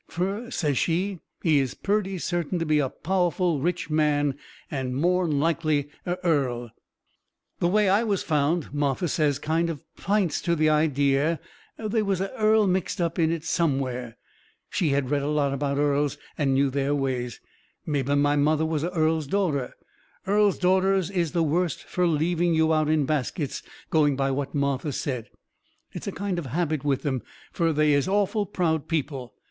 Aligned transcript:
Fur, 0.07 0.49
says 0.49 0.79
she, 0.79 1.19
he 1.43 1.59
is 1.59 1.75
purty 1.75 2.17
certain 2.17 2.57
to 2.57 2.65
be 2.65 2.79
a 2.79 2.89
powerful 2.89 3.59
rich 3.59 3.91
man 3.91 4.33
and 4.71 4.95
more'n 4.95 5.39
likely 5.39 5.89
a 6.07 6.17
earl. 6.23 6.71
The 7.59 7.67
way 7.67 7.87
I 7.87 8.03
was 8.03 8.23
found, 8.23 8.73
Martha 8.73 9.07
says, 9.07 9.37
kind 9.37 9.69
o' 9.69 9.77
pints 9.97 10.41
to 10.41 10.55
the 10.55 10.69
idea 10.71 11.39
they 11.77 12.01
was 12.01 12.19
a 12.19 12.31
earl 12.33 12.65
mixed 12.65 12.99
up 12.99 13.19
in 13.19 13.31
it 13.31 13.43
somewhere. 13.43 14.17
She 14.71 14.89
had 14.89 15.11
read 15.11 15.21
a 15.21 15.27
lot 15.29 15.53
about 15.53 15.77
earls, 15.77 16.17
and 16.35 16.55
knew 16.55 16.71
their 16.71 16.95
ways. 16.95 17.39
Mebby 17.85 18.15
my 18.15 18.35
mother 18.35 18.65
was 18.65 18.81
a 18.83 18.89
earl's 18.89 19.27
daughter. 19.27 19.75
Earl's 20.25 20.57
daughters 20.57 21.11
is 21.11 21.33
the 21.33 21.43
worst 21.43 21.83
fur 21.83 22.07
leaving 22.07 22.55
you 22.55 22.73
out 22.73 22.89
in 22.89 23.05
baskets, 23.05 23.61
going 23.91 24.15
by 24.15 24.31
what 24.31 24.55
Martha 24.55 24.93
said. 24.93 25.29
It 25.93 26.01
is 26.01 26.07
a 26.07 26.11
kind 26.11 26.39
of 26.39 26.47
a 26.47 26.55
habit 26.57 26.83
with 26.83 27.03
them, 27.03 27.21
fur 27.51 27.71
they 27.71 27.93
is 27.93 28.07
awful 28.07 28.47
proud 28.47 28.87
people. 28.87 29.35